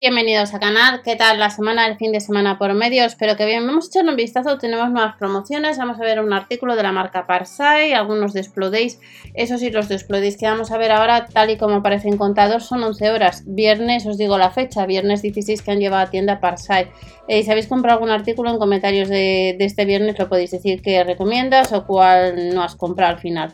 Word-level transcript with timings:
Bienvenidos 0.00 0.54
a 0.54 0.60
canal, 0.60 1.02
¿qué 1.02 1.16
tal 1.16 1.40
la 1.40 1.50
semana, 1.50 1.84
el 1.88 1.96
fin 1.96 2.12
de 2.12 2.20
semana 2.20 2.56
por 2.56 2.72
medio? 2.72 3.04
Espero 3.04 3.36
que 3.36 3.44
bien, 3.46 3.68
hemos 3.68 3.88
echado 3.88 4.08
un 4.08 4.14
vistazo, 4.14 4.56
tenemos 4.56 4.92
nuevas 4.92 5.16
promociones, 5.16 5.76
vamos 5.76 5.98
a 5.98 6.04
ver 6.04 6.20
un 6.20 6.32
artículo 6.32 6.76
de 6.76 6.84
la 6.84 6.92
marca 6.92 7.26
Parsai, 7.26 7.94
algunos 7.94 8.32
de 8.32 8.38
Explodays, 8.38 9.00
eso 9.34 9.58
sí, 9.58 9.70
los 9.70 9.88
de 9.88 9.98
que 9.98 10.46
vamos 10.46 10.70
a 10.70 10.78
ver 10.78 10.92
ahora, 10.92 11.26
tal 11.26 11.50
y 11.50 11.56
como 11.56 11.74
aparece 11.74 12.06
en 12.06 12.16
contador, 12.16 12.62
son 12.62 12.84
11 12.84 13.10
horas, 13.10 13.42
viernes, 13.44 14.06
os 14.06 14.18
digo 14.18 14.38
la 14.38 14.50
fecha, 14.50 14.86
viernes 14.86 15.20
16 15.20 15.62
que 15.62 15.72
han 15.72 15.80
llevado 15.80 16.06
a 16.06 16.10
tienda 16.10 16.38
Parsai. 16.38 16.92
Eh, 17.26 17.42
si 17.42 17.50
habéis 17.50 17.66
comprado 17.66 17.96
algún 17.98 18.10
artículo 18.10 18.50
en 18.50 18.58
comentarios 18.58 19.08
de, 19.08 19.56
de 19.58 19.64
este 19.64 19.84
viernes 19.84 20.16
lo 20.16 20.28
podéis 20.28 20.52
decir 20.52 20.80
que 20.80 21.02
recomiendas 21.02 21.72
o 21.72 21.84
cuál 21.86 22.54
no 22.54 22.62
has 22.62 22.76
comprado 22.76 23.16
al 23.16 23.20
final. 23.20 23.52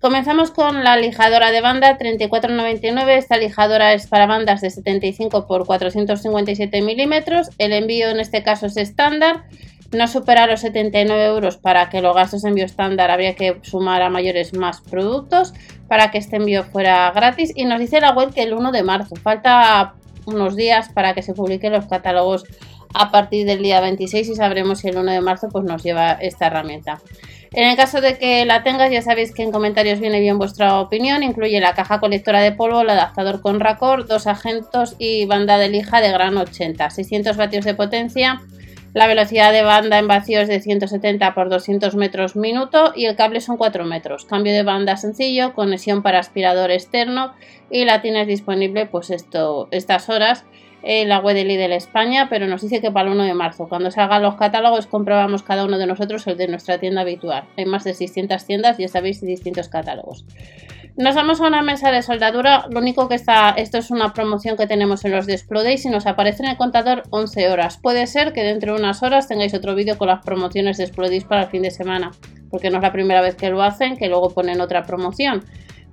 Comenzamos 0.00 0.50
con 0.50 0.84
la 0.84 0.96
lijadora 0.98 1.50
de 1.50 1.62
banda 1.62 1.98
34,99. 1.98 3.16
Esta 3.16 3.38
lijadora 3.38 3.94
es 3.94 4.06
para 4.06 4.26
bandas 4.26 4.60
de 4.60 4.68
75 4.68 5.46
por 5.46 5.64
457 5.64 6.82
milímetros. 6.82 7.48
El 7.56 7.72
envío 7.72 8.10
en 8.10 8.20
este 8.20 8.42
caso 8.42 8.66
es 8.66 8.76
estándar. 8.76 9.44
No 9.92 10.06
supera 10.06 10.46
los 10.46 10.60
79 10.60 11.24
euros 11.24 11.56
para 11.56 11.88
que 11.88 12.02
los 12.02 12.14
gastos 12.14 12.42
de 12.42 12.50
envío 12.50 12.66
estándar 12.66 13.10
habría 13.10 13.34
que 13.34 13.58
sumar 13.62 14.02
a 14.02 14.10
mayores 14.10 14.52
más 14.52 14.82
productos 14.82 15.54
para 15.88 16.10
que 16.10 16.18
este 16.18 16.36
envío 16.36 16.64
fuera 16.64 17.10
gratis. 17.12 17.52
Y 17.56 17.64
nos 17.64 17.80
dice 17.80 18.00
la 18.00 18.12
web 18.12 18.34
que 18.34 18.42
el 18.42 18.52
1 18.52 18.72
de 18.72 18.82
marzo. 18.82 19.16
Falta 19.16 19.94
unos 20.26 20.56
días 20.56 20.90
para 20.90 21.14
que 21.14 21.22
se 21.22 21.32
publiquen 21.32 21.72
los 21.72 21.86
catálogos 21.86 22.44
a 22.92 23.10
partir 23.10 23.46
del 23.46 23.62
día 23.62 23.80
26 23.80 24.28
y 24.28 24.34
sabremos 24.34 24.80
si 24.80 24.88
el 24.88 24.98
1 24.98 25.10
de 25.10 25.20
marzo 25.22 25.48
pues, 25.48 25.64
nos 25.64 25.82
lleva 25.82 26.12
esta 26.12 26.48
herramienta. 26.48 27.00
En 27.52 27.68
el 27.68 27.76
caso 27.76 28.00
de 28.00 28.18
que 28.18 28.44
la 28.44 28.62
tengas, 28.62 28.90
ya 28.90 29.02
sabéis 29.02 29.32
que 29.32 29.42
en 29.42 29.52
comentarios 29.52 30.00
viene 30.00 30.20
bien 30.20 30.38
vuestra 30.38 30.80
opinión. 30.80 31.22
Incluye 31.22 31.60
la 31.60 31.74
caja 31.74 32.00
colectora 32.00 32.40
de 32.40 32.52
polvo, 32.52 32.82
el 32.82 32.90
adaptador 32.90 33.40
con 33.40 33.60
raccord, 33.60 34.06
dos 34.06 34.26
agentos 34.26 34.96
y 34.98 35.26
banda 35.26 35.58
de 35.58 35.68
lija 35.68 36.00
de 36.00 36.10
gran 36.10 36.36
80, 36.36 36.90
600 36.90 37.36
vatios 37.36 37.64
de 37.64 37.74
potencia. 37.74 38.40
La 38.96 39.06
velocidad 39.06 39.52
de 39.52 39.60
banda 39.60 39.98
en 39.98 40.08
vacío 40.08 40.40
es 40.40 40.48
de 40.48 40.58
170 40.58 41.34
por 41.34 41.50
200 41.50 41.94
metros 41.96 42.34
minuto 42.34 42.94
y 42.96 43.04
el 43.04 43.14
cable 43.14 43.42
son 43.42 43.58
4 43.58 43.84
metros. 43.84 44.24
Cambio 44.24 44.54
de 44.54 44.62
banda 44.62 44.96
sencillo, 44.96 45.52
conexión 45.52 46.02
para 46.02 46.18
aspirador 46.18 46.70
externo 46.70 47.34
y 47.70 47.84
la 47.84 48.00
tienes 48.00 48.26
disponible 48.26 48.86
pues 48.86 49.10
esto, 49.10 49.68
estas 49.70 50.08
horas 50.08 50.46
la 50.86 51.18
web 51.18 51.34
de 51.34 51.44
Lidl 51.44 51.72
España, 51.72 52.28
pero 52.30 52.46
nos 52.46 52.62
dice 52.62 52.80
que 52.80 52.92
para 52.92 53.08
el 53.08 53.14
1 53.14 53.24
de 53.24 53.34
marzo. 53.34 53.68
Cuando 53.68 53.90
salgan 53.90 54.22
los 54.22 54.36
catálogos 54.36 54.86
comprobamos 54.86 55.42
cada 55.42 55.64
uno 55.64 55.78
de 55.78 55.86
nosotros 55.86 56.26
el 56.28 56.36
de 56.36 56.46
nuestra 56.46 56.78
tienda 56.78 57.00
habitual. 57.00 57.44
Hay 57.56 57.64
más 57.64 57.84
de 57.84 57.94
600 57.94 58.44
tiendas, 58.44 58.78
ya 58.78 58.88
sabéis, 58.88 59.22
y 59.22 59.26
distintos 59.26 59.68
catálogos. 59.68 60.24
Nos 60.96 61.14
vamos 61.14 61.40
a 61.40 61.46
una 61.48 61.60
mesa 61.60 61.90
de 61.90 62.02
soldadura. 62.02 62.66
Lo 62.70 62.80
único 62.80 63.08
que 63.08 63.16
está, 63.16 63.50
esto 63.50 63.78
es 63.78 63.90
una 63.90 64.12
promoción 64.12 64.56
que 64.56 64.66
tenemos 64.66 65.04
en 65.04 65.10
los 65.10 65.26
de 65.26 65.34
Explodays 65.34 65.84
y 65.84 65.90
nos 65.90 66.06
aparece 66.06 66.42
en 66.44 66.50
el 66.50 66.56
contador 66.56 67.02
11 67.10 67.50
horas. 67.50 67.78
Puede 67.78 68.06
ser 68.06 68.32
que 68.32 68.44
dentro 68.44 68.74
de 68.74 68.80
unas 68.80 69.02
horas 69.02 69.28
tengáis 69.28 69.54
otro 69.54 69.74
vídeo 69.74 69.98
con 69.98 70.08
las 70.08 70.24
promociones 70.24 70.78
de 70.78 70.84
Explodays 70.84 71.24
para 71.24 71.42
el 71.42 71.48
fin 71.48 71.62
de 71.62 71.70
semana, 71.70 72.12
porque 72.48 72.70
no 72.70 72.76
es 72.76 72.82
la 72.82 72.92
primera 72.92 73.20
vez 73.20 73.34
que 73.34 73.50
lo 73.50 73.62
hacen, 73.62 73.96
que 73.96 74.08
luego 74.08 74.30
ponen 74.30 74.60
otra 74.60 74.84
promoción 74.84 75.44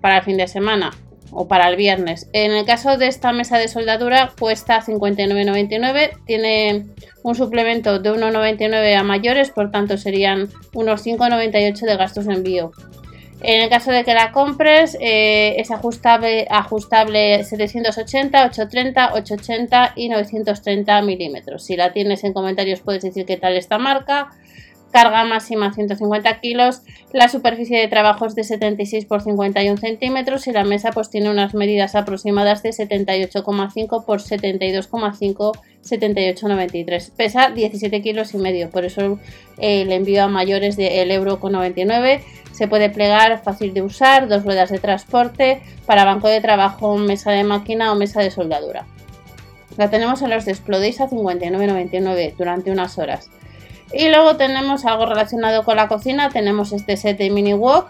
para 0.02 0.18
el 0.18 0.24
fin 0.24 0.38
de 0.38 0.48
semana 0.48 0.92
o 1.36 1.48
para 1.48 1.68
el 1.70 1.76
viernes. 1.76 2.30
En 2.34 2.52
el 2.52 2.66
caso 2.66 2.98
de 2.98 3.08
esta 3.08 3.32
mesa 3.32 3.58
de 3.58 3.68
soldadura 3.68 4.32
cuesta 4.40 4.82
59,99, 4.82 6.12
tiene 6.26 6.86
un 7.24 7.36
suplemento 7.36 8.00
de 8.00 8.12
1,99 8.12 8.98
a 8.98 9.04
mayores, 9.04 9.50
por 9.50 9.72
tanto 9.72 9.98
serían 9.98 10.50
unos 10.74 11.06
5,98 11.06 11.86
de 11.86 11.98
gastos 11.98 12.26
de 12.26 12.34
envío. 12.34 12.72
En 13.42 13.62
el 13.62 13.70
caso 13.70 13.92
de 13.92 14.06
que 14.06 14.14
la 14.14 14.32
compres, 14.32 14.98
eh, 15.02 15.56
es 15.58 15.70
ajustable, 15.70 16.48
ajustable 16.50 17.44
780, 17.44 18.46
830, 18.46 19.14
880 19.14 19.94
y 19.98 20.08
930 20.08 21.02
milímetros. 21.02 21.66
Si 21.66 21.76
la 21.76 21.92
tienes 21.92 22.24
en 22.24 22.32
comentarios 22.32 22.80
puedes 22.80 23.04
decir 23.04 23.26
qué 23.26 23.36
tal 23.36 23.58
esta 23.58 23.78
marca 23.78 24.30
carga 24.94 25.26
máxima 25.26 25.74
150 25.74 26.40
kilos, 26.40 26.84
la 27.12 27.28
superficie 27.28 27.80
de 27.80 27.88
trabajo 27.88 28.28
es 28.28 28.36
de 28.36 28.44
76 28.44 29.06
por 29.06 29.22
51 29.22 29.78
centímetros 29.78 30.48
y 30.48 30.52
la 30.52 30.64
mesa 30.64 30.92
pues 30.92 31.10
tiene 31.10 31.32
unas 31.32 31.56
medidas 31.56 31.96
aproximadas 31.96 32.62
de 32.64 32.70
78,5 32.70 34.06
por 34.06 34.22
72,5 34.22 35.52
78,93 35.84 37.12
pesa 37.12 37.50
17 37.50 38.02
kilos 38.02 38.34
y 38.34 38.38
medio 38.38 38.70
por 38.70 38.86
eso 38.86 39.20
el 39.58 39.92
envío 39.92 40.24
a 40.24 40.28
mayores 40.30 40.78
de 40.78 41.02
el 41.02 41.12
euro 41.12 41.42
con 41.42 41.52
99 41.52 42.24
se 42.54 42.68
puede 42.70 42.90
plegar 42.90 43.44
fácil 43.44 43.74
de 43.74 43.82
usar 43.82 44.30
dos 44.30 44.44
ruedas 44.46 44.70
de 44.70 44.80
transporte 44.80 45.62
para 45.86 46.06
banco 46.06 46.30
de 46.30 46.40
trabajo 46.40 46.96
mesa 46.98 47.32
de 47.32 47.44
máquina 47.44 47.92
o 47.92 47.96
mesa 47.96 48.22
de 48.22 48.32
soldadura. 48.32 48.86
La 49.76 49.90
tenemos 49.90 50.22
en 50.22 50.30
los 50.30 50.46
de 50.46 50.52
a 50.52 50.56
59,99 50.56 52.36
durante 52.38 52.72
unas 52.72 52.98
horas 53.00 53.30
y 53.94 54.10
luego 54.10 54.36
tenemos 54.38 54.86
algo 54.86 55.06
relacionado 55.06 55.64
con 55.64 55.78
la 55.78 55.88
cocina, 55.88 56.30
tenemos 56.30 56.72
este 56.72 56.98
set 56.98 57.18
de 57.18 57.30
mini 57.30 57.54
wok 57.54 57.88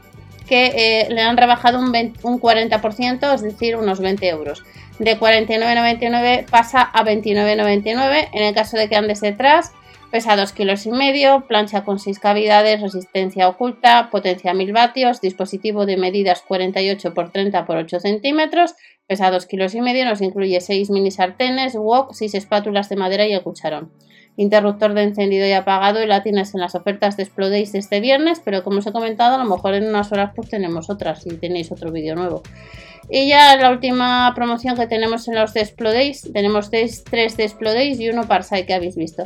que 0.47 0.66
eh, 0.75 1.08
le 1.09 1.22
han 1.22 1.38
rebajado 1.38 1.80
un, 1.80 1.91
40%, 1.94 3.34
es 3.34 3.41
decir, 3.41 3.78
unos 3.78 4.00
20 4.00 4.28
euros. 4.28 4.64
De 5.00 5.18
49,99 5.18 6.46
pasa 6.50 6.81
a 6.81 7.03
29,99 7.03 8.30
en 8.34 8.44
el 8.44 8.53
caso 8.53 8.78
de 8.78 8.90
que 8.90 8.96
andes 8.96 9.22
detrás. 9.22 9.72
Pesa 10.13 10.35
2 10.35 10.53
kilos 10.53 10.85
y 10.85 10.91
medio, 10.91 11.47
plancha 11.47 11.84
con 11.84 11.97
6 11.97 12.19
cavidades, 12.19 12.81
resistencia 12.81 13.50
oculta, 13.50 14.12
potencia 14.12 14.53
1000 14.53 14.72
vatios, 14.72 15.22
dispositivo 15.22 15.88
de 15.88 15.97
medidas 15.97 16.44
48 16.47 17.07
x 17.07 17.31
30 17.34 17.57
x 17.57 17.68
8 17.68 18.00
centímetros, 18.00 18.75
pesa 19.07 19.31
2 19.31 19.47
kilos 19.47 19.73
y 19.73 19.81
medio, 19.81 20.06
nos 20.06 20.22
incluye 20.22 20.62
6 20.62 20.91
mini 20.91 21.09
sartenes, 21.09 21.73
wok, 21.73 22.13
6 22.13 22.35
espátulas 22.35 22.90
de 22.90 22.96
madera 22.96 23.25
y 23.25 23.34
el 23.34 23.41
cucharón 23.41 23.91
interruptor 24.35 24.94
de 24.94 25.02
encendido 25.02 25.47
y 25.47 25.52
apagado 25.52 26.03
y 26.03 26.07
la 26.07 26.22
tienes 26.22 26.53
en 26.53 26.62
las 26.62 26.75
ofertas 26.75 27.18
de 27.18 27.23
Explodays 27.23 27.72
de 27.72 27.79
este 27.79 28.00
viernes, 28.00 28.40
pero 28.44 28.63
como 28.63 28.79
os 28.79 28.88
he 28.88 28.91
comentado, 28.91 29.35
a 29.35 29.44
lo 29.44 29.50
mejor 29.50 29.73
en 29.73 29.88
unas 29.88 30.12
horas 30.12 30.31
pues 30.35 30.47
tenemos 30.47 30.91
otras 30.91 31.23
si 31.23 31.29
tenéis 31.38 31.72
otro 31.72 31.91
vídeo 31.91 32.16
nuevo. 32.16 32.44
Y 33.09 33.28
ya 33.28 33.56
la 33.57 33.72
última 33.72 34.31
promoción 34.35 34.75
que 34.75 34.88
tenemos 34.88 35.28
en 35.28 35.35
los 35.35 35.53
de 35.53 35.62
Explodays, 35.62 36.31
tenemos 36.34 36.69
tres 36.69 37.03
de 37.38 37.44
Explodays 37.44 38.00
y 38.00 38.09
uno 38.09 38.28
Parsai 38.28 38.66
que 38.66 38.73
habéis 38.73 38.96
visto. 38.96 39.25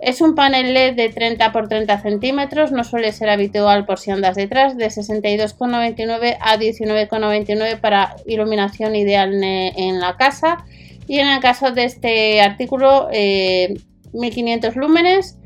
Es 0.00 0.20
un 0.20 0.34
panel 0.34 0.74
LED 0.74 0.94
de 0.94 1.08
30 1.08 1.44
x 1.46 1.68
30 1.68 2.00
centímetros, 2.02 2.70
no 2.70 2.84
suele 2.84 3.12
ser 3.12 3.30
habitual 3.30 3.84
por 3.84 3.98
si 3.98 4.12
andas 4.12 4.36
detrás, 4.36 4.76
de 4.76 4.86
62,99 4.86 6.36
a 6.40 6.56
19,99 6.56 7.80
para 7.80 8.14
iluminación 8.26 8.94
ideal 8.94 9.32
en 9.42 10.00
la 10.00 10.16
casa. 10.16 10.64
Y 11.08 11.18
en 11.18 11.28
el 11.28 11.40
caso 11.40 11.72
de 11.72 11.84
este 11.84 12.40
artículo, 12.40 13.08
eh, 13.12 13.74
1500 14.12 14.76
lúmenes, 14.76 15.38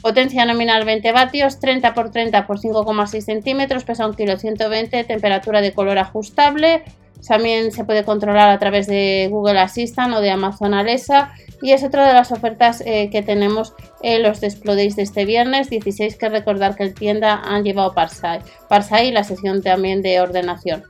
potencia 0.00 0.44
nominal 0.46 0.84
20 0.84 1.12
vatios, 1.12 1.60
30 1.60 1.88
x 1.88 2.10
30 2.12 2.38
x 2.38 2.48
5,6 2.48 3.20
centímetros, 3.20 3.84
pesa 3.84 4.06
1 4.06 4.16
kg 4.16 4.38
120, 4.38 5.04
temperatura 5.04 5.60
de 5.60 5.72
color 5.72 5.98
ajustable. 5.98 6.82
También 7.26 7.72
se 7.72 7.84
puede 7.84 8.04
controlar 8.04 8.48
a 8.48 8.58
través 8.58 8.86
de 8.86 9.28
Google 9.30 9.58
Assistant 9.58 10.14
o 10.14 10.20
de 10.20 10.30
Amazon 10.30 10.74
Alexa. 10.74 11.32
Y 11.62 11.72
es 11.72 11.82
otra 11.84 12.06
de 12.06 12.14
las 12.14 12.32
ofertas 12.32 12.82
eh, 12.84 13.08
que 13.10 13.22
tenemos 13.22 13.74
en 14.02 14.22
los 14.22 14.42
Explodays 14.42 14.96
de 14.96 15.02
este 15.02 15.24
viernes 15.24 15.70
16, 15.70 16.16
que 16.16 16.28
recordar 16.28 16.76
que 16.76 16.84
el 16.84 16.94
tienda 16.94 17.40
han 17.44 17.64
llevado 17.64 17.94
Parsai, 17.94 18.40
Parsai 18.68 19.08
y 19.08 19.12
la 19.12 19.24
sesión 19.24 19.62
también 19.62 20.02
de 20.02 20.20
ordenación. 20.20 20.84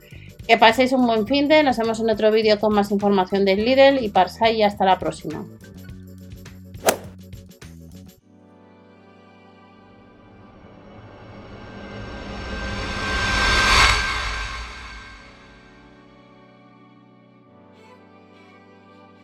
Que 0.47 0.57
paséis 0.57 0.93
un 0.93 1.05
buen 1.05 1.27
fin 1.27 1.47
de, 1.47 1.63
nos 1.63 1.77
vemos 1.77 1.99
en 1.99 2.09
otro 2.09 2.31
vídeo 2.31 2.59
con 2.59 2.73
más 2.73 2.91
información 2.91 3.43
del 3.43 3.65
Lidl 3.65 4.03
y 4.03 4.09
Parsai 4.09 4.55
y 4.55 4.63
hasta 4.63 4.85
la 4.85 4.97
próxima. 4.97 5.45